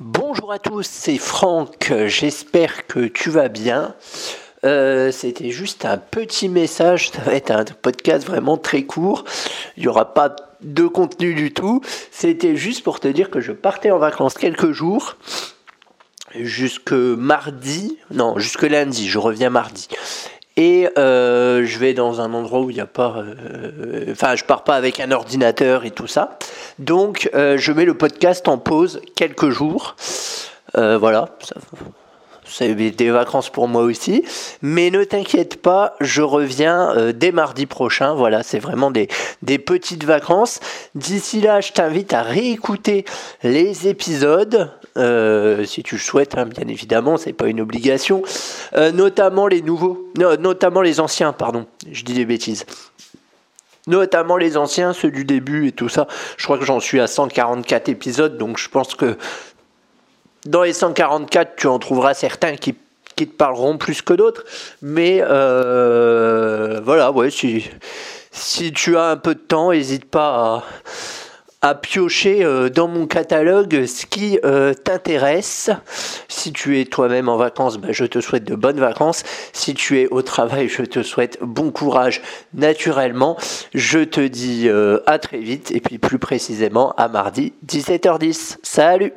Bonjour 0.00 0.52
à 0.52 0.60
tous, 0.60 0.86
c'est 0.88 1.18
Franck, 1.18 1.92
j'espère 2.06 2.86
que 2.86 3.08
tu 3.08 3.30
vas 3.30 3.48
bien. 3.48 3.96
Euh, 4.64 5.10
C'était 5.10 5.50
juste 5.50 5.84
un 5.84 5.98
petit 5.98 6.48
message, 6.48 7.10
ça 7.10 7.20
va 7.22 7.34
être 7.34 7.50
un 7.50 7.64
podcast 7.64 8.24
vraiment 8.24 8.56
très 8.56 8.84
court, 8.84 9.24
il 9.76 9.82
n'y 9.82 9.88
aura 9.88 10.14
pas 10.14 10.36
de 10.60 10.86
contenu 10.86 11.34
du 11.34 11.52
tout. 11.52 11.80
C'était 12.12 12.54
juste 12.54 12.84
pour 12.84 13.00
te 13.00 13.08
dire 13.08 13.28
que 13.28 13.40
je 13.40 13.50
partais 13.50 13.90
en 13.90 13.98
vacances 13.98 14.34
quelques 14.34 14.70
jours, 14.70 15.16
jusque 16.32 16.92
mardi, 16.92 17.98
non, 18.12 18.38
jusque 18.38 18.62
lundi, 18.62 19.08
je 19.08 19.18
reviens 19.18 19.50
mardi. 19.50 19.88
Et 20.60 20.88
euh, 20.98 21.64
je 21.64 21.78
vais 21.78 21.94
dans 21.94 22.20
un 22.20 22.34
endroit 22.34 22.58
où 22.60 22.68
il 22.70 22.74
n'y 22.74 22.80
a 22.80 22.86
pas. 22.86 23.14
euh, 23.18 24.10
Enfin, 24.10 24.34
je 24.34 24.42
pars 24.44 24.64
pas 24.64 24.74
avec 24.74 24.98
un 24.98 25.12
ordinateur 25.12 25.84
et 25.84 25.92
tout 25.92 26.08
ça. 26.08 26.36
Donc, 26.80 27.30
euh, 27.34 27.56
je 27.56 27.70
mets 27.72 27.84
le 27.84 27.94
podcast 27.94 28.46
en 28.48 28.58
pause 28.58 29.00
quelques 29.14 29.50
jours. 29.50 29.94
Voilà. 30.74 31.28
ça- 31.40 31.54
c'est 32.50 32.74
des 32.74 33.10
vacances 33.10 33.50
pour 33.50 33.68
moi 33.68 33.82
aussi. 33.82 34.24
Mais 34.62 34.90
ne 34.90 35.04
t'inquiète 35.04 35.60
pas, 35.60 35.94
je 36.00 36.22
reviens 36.22 36.96
euh, 36.96 37.12
dès 37.12 37.32
mardi 37.32 37.66
prochain. 37.66 38.14
Voilà, 38.14 38.42
c'est 38.42 38.58
vraiment 38.58 38.90
des, 38.90 39.08
petites 39.58 40.04
vacances. 40.04 40.60
D'ici 40.94 41.40
là, 41.40 41.60
je 41.60 41.72
t'invite 41.72 42.12
à 42.12 42.22
réécouter 42.22 43.04
les 43.42 43.88
épisodes. 43.88 44.70
euh, 44.96 45.64
si 45.64 45.82
tu 45.82 45.94
le 45.96 46.00
souhaites, 46.00 46.36
hein, 46.36 46.46
bien 46.46 46.66
évidemment, 46.66 47.16
c'est 47.16 47.32
pas 47.32 47.46
une 47.46 47.60
obligation. 47.60 48.22
Euh, 48.76 48.90
notamment 48.92 49.46
les 49.46 49.62
nouveaux, 49.62 50.10
no- 50.18 50.36
notamment 50.36 50.80
les 50.80 50.98
anciens, 51.00 51.32
pardon, 51.32 51.66
je 51.90 52.02
dis 52.04 52.14
des 52.14 52.24
bêtises. 52.24 52.64
Notamment 53.86 54.36
les 54.36 54.56
anciens, 54.58 54.92
ceux 54.92 55.10
du 55.10 55.24
début 55.24 55.68
et 55.68 55.72
tout 55.72 55.88
ça. 55.88 56.06
Je 56.36 56.44
crois 56.44 56.58
que 56.58 56.64
j'en 56.64 56.78
suis 56.80 57.00
à 57.00 57.06
144 57.06 57.88
épisodes, 57.88 58.36
donc 58.36 58.58
je 58.58 58.68
pense 58.68 58.94
que 58.94 59.16
dans 60.48 60.62
les 60.62 60.72
144, 60.72 61.56
tu 61.56 61.66
en 61.66 61.78
trouveras 61.78 62.14
certains 62.14 62.56
qui, 62.56 62.74
qui 63.16 63.28
te 63.28 63.36
parleront 63.36 63.76
plus 63.76 64.02
que 64.02 64.14
d'autres. 64.14 64.44
Mais 64.80 65.22
euh, 65.22 66.80
voilà, 66.82 67.12
ouais, 67.12 67.30
si, 67.30 67.68
si 68.32 68.72
tu 68.72 68.96
as 68.96 69.04
un 69.04 69.16
peu 69.16 69.34
de 69.34 69.40
temps, 69.40 69.72
n'hésite 69.72 70.06
pas 70.06 70.64
à, 71.60 71.74
piocher 71.74 72.44
euh, 72.44 72.70
dans 72.70 72.88
mon 72.88 73.06
catalogue 73.06 73.84
ce 73.84 74.06
qui 74.06 74.38
euh, 74.42 74.72
t'intéresse. 74.72 75.70
Si 76.28 76.52
tu 76.52 76.80
es 76.80 76.86
toi-même 76.86 77.28
en 77.28 77.36
vacances, 77.36 77.76
bah, 77.76 77.88
je 77.90 78.06
te 78.06 78.20
souhaite 78.20 78.44
de 78.44 78.54
bonnes 78.54 78.80
vacances. 78.80 79.24
Si 79.52 79.74
tu 79.74 80.00
es 80.00 80.06
au 80.08 80.22
travail, 80.22 80.68
je 80.68 80.82
te 80.82 81.02
souhaite 81.02 81.38
bon 81.42 81.70
courage 81.72 82.22
naturellement. 82.54 83.36
Je 83.74 83.98
te 83.98 84.20
dis 84.20 84.70
à 85.04 85.18
très 85.18 85.38
vite 85.40 85.72
et 85.72 85.80
puis 85.80 85.98
plus 85.98 86.18
précisément 86.18 86.94
à 86.96 87.08
mardi 87.08 87.52
17h10. 87.66 88.56
Salut 88.62 89.12